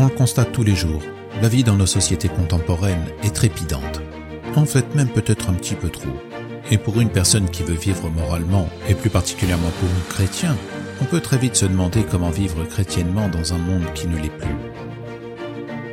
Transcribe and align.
On 0.00 0.04
le 0.04 0.10
constate 0.10 0.52
tous 0.52 0.62
les 0.62 0.76
jours. 0.76 1.02
La 1.42 1.48
vie 1.48 1.64
dans 1.64 1.74
nos 1.74 1.84
sociétés 1.84 2.28
contemporaines 2.28 3.08
est 3.24 3.34
trépidante. 3.34 4.00
En 4.54 4.64
fait, 4.64 4.94
même 4.94 5.08
peut-être 5.08 5.50
un 5.50 5.54
petit 5.54 5.74
peu 5.74 5.88
trop. 5.88 6.16
Et 6.70 6.78
pour 6.78 7.00
une 7.00 7.10
personne 7.10 7.50
qui 7.50 7.64
veut 7.64 7.74
vivre 7.74 8.08
moralement, 8.08 8.68
et 8.88 8.94
plus 8.94 9.10
particulièrement 9.10 9.72
pour 9.80 9.88
nous 9.88 10.08
chrétiens, 10.08 10.56
on 11.02 11.04
peut 11.04 11.18
très 11.18 11.36
vite 11.36 11.56
se 11.56 11.66
demander 11.66 12.04
comment 12.08 12.30
vivre 12.30 12.62
chrétiennement 12.64 13.28
dans 13.28 13.54
un 13.54 13.58
monde 13.58 13.92
qui 13.96 14.06
ne 14.06 14.16
l'est 14.16 14.28
plus. 14.28 14.54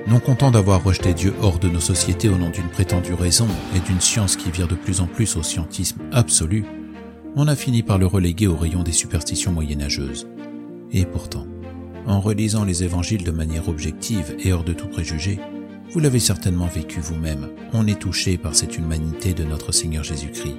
Non 0.05 0.19
content 0.19 0.51
d'avoir 0.51 0.83
rejeté 0.83 1.15
Dieu 1.15 1.33
hors 1.41 1.57
de 1.57 1.67
nos 1.67 1.79
sociétés 1.79 2.29
au 2.29 2.37
nom 2.37 2.51
d'une 2.51 2.69
prétendue 2.69 3.15
raison 3.15 3.47
et 3.75 3.79
d'une 3.79 4.01
science 4.01 4.35
qui 4.35 4.51
vire 4.51 4.67
de 4.67 4.75
plus 4.75 5.01
en 5.01 5.07
plus 5.07 5.35
au 5.35 5.41
scientisme 5.41 6.01
absolu, 6.11 6.63
on 7.35 7.47
a 7.47 7.55
fini 7.55 7.81
par 7.81 7.97
le 7.97 8.05
reléguer 8.05 8.45
au 8.45 8.55
rayon 8.55 8.83
des 8.83 8.91
superstitions 8.91 9.51
moyenâgeuses. 9.51 10.27
Et 10.91 11.05
pourtant, 11.05 11.47
en 12.07 12.19
relisant 12.19 12.63
les 12.63 12.83
évangiles 12.83 13.23
de 13.23 13.31
manière 13.31 13.69
objective 13.69 14.35
et 14.39 14.53
hors 14.53 14.63
de 14.63 14.73
tout 14.73 14.87
préjugé, 14.87 15.39
vous 15.91 15.99
l'avez 15.99 16.19
certainement 16.19 16.67
vécu 16.67 16.99
vous-même, 16.99 17.49
on 17.73 17.87
est 17.87 17.99
touché 17.99 18.37
par 18.37 18.55
cette 18.55 18.77
humanité 18.77 19.33
de 19.33 19.43
notre 19.43 19.71
Seigneur 19.71 20.03
Jésus-Christ. 20.03 20.57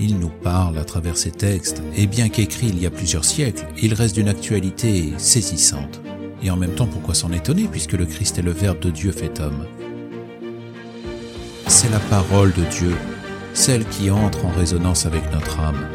Il 0.00 0.18
nous 0.18 0.30
parle 0.30 0.78
à 0.78 0.84
travers 0.84 1.16
ces 1.16 1.30
textes, 1.30 1.82
et 1.96 2.06
bien 2.06 2.28
qu'écrit 2.28 2.68
il 2.68 2.80
y 2.80 2.86
a 2.86 2.90
plusieurs 2.90 3.24
siècles, 3.24 3.66
il 3.80 3.94
reste 3.94 4.14
d'une 4.14 4.28
actualité 4.28 5.12
saisissante. 5.18 6.00
Et 6.42 6.50
en 6.50 6.56
même 6.56 6.74
temps, 6.74 6.86
pourquoi 6.86 7.14
s'en 7.14 7.30
étonner 7.32 7.68
puisque 7.70 7.92
le 7.92 8.06
Christ 8.06 8.38
est 8.38 8.42
le 8.42 8.50
Verbe 8.50 8.80
de 8.80 8.90
Dieu 8.90 9.12
fait 9.12 9.40
homme? 9.40 9.66
C'est 11.68 11.90
la 11.90 12.00
parole 12.00 12.52
de 12.52 12.64
Dieu, 12.64 12.96
celle 13.54 13.84
qui 13.86 14.10
entre 14.10 14.44
en 14.44 14.50
résonance 14.50 15.06
avec 15.06 15.30
notre 15.32 15.60
âme. 15.60 15.86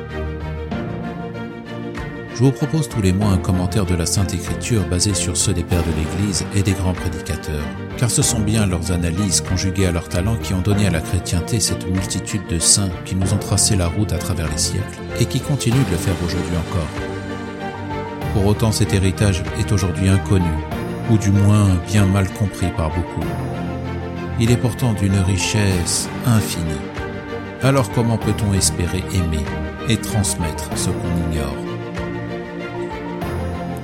Je 2.37 2.43
vous 2.43 2.51
propose 2.51 2.87
tous 2.87 3.01
les 3.01 3.13
mois 3.13 3.31
un 3.31 3.39
commentaire 3.39 3.87
de 3.87 3.95
la 3.95 4.05
Sainte 4.05 4.35
Écriture 4.35 4.87
basé 4.87 5.15
sur 5.15 5.35
ceux 5.35 5.55
des 5.55 5.63
pères 5.63 5.81
de 5.81 5.89
l'Église 5.89 6.45
et 6.55 6.61
des 6.61 6.73
grands 6.73 6.93
prédicateurs, 6.93 7.65
car 7.97 8.11
ce 8.11 8.21
sont 8.21 8.39
bien 8.39 8.67
leurs 8.67 8.91
analyses 8.91 9.41
conjuguées 9.41 9.87
à 9.87 9.91
leurs 9.91 10.07
talents 10.07 10.35
qui 10.35 10.53
ont 10.53 10.61
donné 10.61 10.85
à 10.85 10.91
la 10.91 11.01
chrétienté 11.01 11.59
cette 11.59 11.87
multitude 11.87 12.45
de 12.47 12.59
saints 12.59 12.91
qui 13.05 13.15
nous 13.15 13.33
ont 13.33 13.39
tracé 13.39 13.75
la 13.75 13.87
route 13.87 14.13
à 14.13 14.19
travers 14.19 14.51
les 14.51 14.59
siècles 14.59 14.99
et 15.19 15.25
qui 15.25 15.39
continuent 15.39 15.83
de 15.83 15.89
le 15.89 15.97
faire 15.97 16.13
aujourd'hui 16.23 16.57
encore. 16.57 18.33
Pour 18.35 18.45
autant, 18.45 18.71
cet 18.71 18.93
héritage 18.93 19.41
est 19.59 19.71
aujourd'hui 19.71 20.07
inconnu, 20.07 20.45
ou 21.09 21.17
du 21.17 21.31
moins 21.31 21.69
bien 21.87 22.05
mal 22.05 22.31
compris 22.33 22.69
par 22.77 22.89
beaucoup. 22.89 23.27
Il 24.39 24.51
est 24.51 24.57
pourtant 24.57 24.93
d'une 24.93 25.17
richesse 25.21 26.07
infinie. 26.27 26.85
Alors 27.63 27.91
comment 27.93 28.19
peut-on 28.19 28.53
espérer 28.53 29.03
aimer 29.11 29.43
et 29.89 29.97
transmettre 29.97 30.69
ce 30.77 30.91
qu'on 30.91 31.31
ignore? 31.31 31.66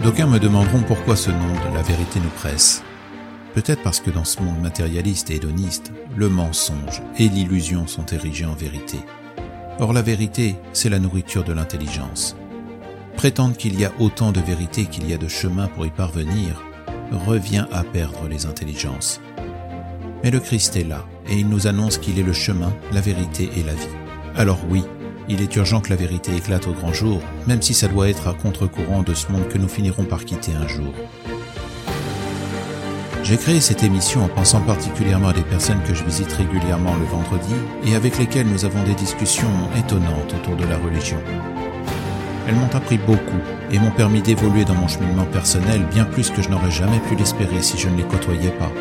D'aucuns 0.03 0.27
me 0.27 0.37
demanderont 0.37 0.81
pourquoi 0.81 1.15
ce 1.15 1.31
nom 1.31 1.53
de 1.69 1.73
la 1.73 1.81
vérité 1.81 2.19
nous 2.19 2.29
presse. 2.29 2.83
Peut-être 3.53 3.81
parce 3.83 4.01
que 4.01 4.11
dans 4.11 4.25
ce 4.25 4.41
monde 4.41 4.59
matérialiste 4.59 5.31
et 5.31 5.35
hédoniste, 5.35 5.93
le 6.17 6.27
mensonge 6.27 7.01
et 7.17 7.29
l'illusion 7.29 7.87
sont 7.87 8.05
érigés 8.07 8.43
en 8.43 8.53
vérité. 8.53 8.97
Or 9.79 9.93
la 9.93 10.01
vérité, 10.01 10.55
c'est 10.73 10.89
la 10.89 10.99
nourriture 10.99 11.45
de 11.45 11.53
l'intelligence. 11.53 12.35
Prétendre 13.15 13.55
qu'il 13.55 13.79
y 13.79 13.85
a 13.85 13.93
autant 13.97 14.33
de 14.33 14.41
vérité 14.41 14.87
qu'il 14.87 15.09
y 15.09 15.13
a 15.13 15.17
de 15.17 15.29
chemin 15.29 15.67
pour 15.67 15.85
y 15.85 15.89
parvenir 15.89 16.61
revient 17.25 17.65
à 17.71 17.83
perdre 17.83 18.27
les 18.27 18.45
intelligences. 18.45 19.21
Mais 20.21 20.31
le 20.31 20.41
Christ 20.41 20.75
est 20.75 20.83
là, 20.83 21.05
et 21.29 21.37
il 21.37 21.47
nous 21.47 21.65
annonce 21.65 21.97
qu'il 21.97 22.19
est 22.19 22.23
le 22.23 22.33
chemin, 22.33 22.73
la 22.91 22.99
vérité 22.99 23.49
et 23.55 23.63
la 23.63 23.73
vie. 23.73 23.87
Alors 24.35 24.59
oui, 24.69 24.83
il 25.29 25.41
est 25.41 25.55
urgent 25.55 25.81
que 25.81 25.89
la 25.89 25.95
vérité 25.95 26.35
éclate 26.35 26.67
au 26.67 26.73
grand 26.73 26.93
jour, 26.93 27.21
même 27.47 27.61
si 27.61 27.73
ça 27.73 27.87
doit 27.87 28.09
être 28.09 28.27
à 28.27 28.33
contre-courant 28.33 29.03
de 29.03 29.13
ce 29.13 29.31
monde 29.31 29.47
que 29.47 29.57
nous 29.57 29.67
finirons 29.67 30.03
par 30.03 30.25
quitter 30.25 30.51
un 30.53 30.67
jour. 30.67 30.93
J'ai 33.23 33.37
créé 33.37 33.61
cette 33.61 33.83
émission 33.83 34.25
en 34.25 34.27
pensant 34.27 34.59
particulièrement 34.59 35.29
à 35.29 35.33
des 35.33 35.43
personnes 35.43 35.81
que 35.87 35.93
je 35.93 36.03
visite 36.03 36.31
régulièrement 36.33 36.95
le 36.95 37.05
vendredi 37.05 37.55
et 37.85 37.95
avec 37.95 38.19
lesquelles 38.19 38.47
nous 38.47 38.65
avons 38.65 38.83
des 38.83 38.95
discussions 38.95 39.47
étonnantes 39.77 40.33
autour 40.33 40.57
de 40.57 40.65
la 40.65 40.77
religion. 40.77 41.19
Elles 42.47 42.55
m'ont 42.55 42.75
appris 42.75 42.97
beaucoup 42.97 43.39
et 43.71 43.79
m'ont 43.79 43.91
permis 43.91 44.21
d'évoluer 44.21 44.65
dans 44.65 44.75
mon 44.75 44.89
cheminement 44.89 45.25
personnel 45.25 45.85
bien 45.93 46.03
plus 46.03 46.29
que 46.29 46.41
je 46.41 46.49
n'aurais 46.49 46.71
jamais 46.71 46.99
pu 46.99 47.15
l'espérer 47.15 47.61
si 47.61 47.77
je 47.77 47.87
ne 47.87 47.95
les 47.95 48.03
côtoyais 48.03 48.51
pas. 48.51 48.71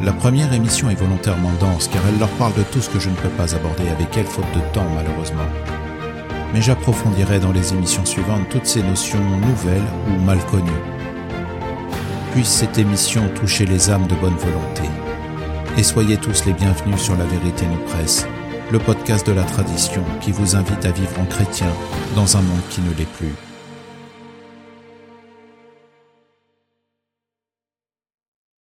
La 0.00 0.12
première 0.12 0.52
émission 0.52 0.88
est 0.90 0.94
volontairement 0.94 1.50
dense 1.58 1.88
car 1.88 2.00
elle 2.08 2.20
leur 2.20 2.28
parle 2.30 2.54
de 2.54 2.62
tout 2.62 2.80
ce 2.80 2.88
que 2.88 3.00
je 3.00 3.10
ne 3.10 3.16
peux 3.16 3.28
pas 3.30 3.52
aborder 3.56 3.88
avec 3.88 4.16
elles 4.16 4.26
faute 4.26 4.44
de 4.54 4.60
temps 4.72 4.86
malheureusement. 4.94 5.48
Mais 6.54 6.62
j'approfondirai 6.62 7.40
dans 7.40 7.50
les 7.50 7.72
émissions 7.72 8.04
suivantes 8.04 8.48
toutes 8.48 8.66
ces 8.66 8.82
notions 8.82 9.18
nouvelles 9.40 9.82
ou 10.06 10.22
mal 10.24 10.38
connues. 10.46 10.70
Puisse 12.32 12.48
cette 12.48 12.78
émission 12.78 13.28
toucher 13.34 13.66
les 13.66 13.90
âmes 13.90 14.06
de 14.06 14.14
bonne 14.14 14.36
volonté. 14.36 14.84
Et 15.76 15.82
soyez 15.82 16.16
tous 16.16 16.44
les 16.46 16.52
bienvenus 16.52 17.00
sur 17.00 17.16
La 17.16 17.24
Vérité 17.24 17.66
nous 17.66 17.84
presse, 17.92 18.24
le 18.70 18.78
podcast 18.78 19.26
de 19.26 19.32
la 19.32 19.44
tradition 19.44 20.04
qui 20.20 20.30
vous 20.30 20.54
invite 20.54 20.86
à 20.86 20.92
vivre 20.92 21.20
en 21.20 21.24
chrétien 21.24 21.72
dans 22.14 22.36
un 22.36 22.42
monde 22.42 22.68
qui 22.70 22.80
ne 22.82 22.94
l'est 22.94 23.12
plus. 23.12 23.34